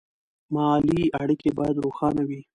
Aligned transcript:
مالي 0.53 1.01
اړیکې 1.21 1.49
باید 1.57 1.75
روښانه 1.85 2.23
وي. 2.29 2.41